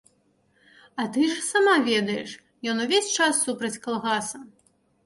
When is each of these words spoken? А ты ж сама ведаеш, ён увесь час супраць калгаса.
А 1.03 1.05
ты 1.17 1.27
ж 1.33 1.35
сама 1.49 1.75
ведаеш, 1.91 2.35
ён 2.75 2.83
увесь 2.87 3.13
час 3.21 3.33
супраць 3.47 3.77
калгаса. 3.87 4.47